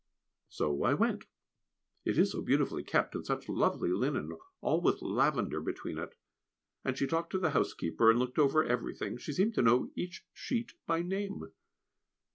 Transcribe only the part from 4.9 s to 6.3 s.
lavender between it;